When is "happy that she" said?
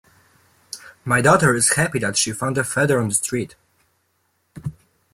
1.75-2.31